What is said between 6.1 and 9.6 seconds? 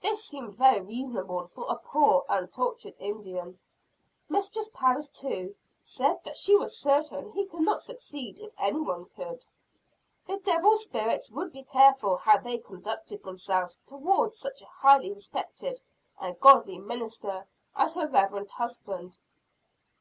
that she was certain he could succeed if any one could.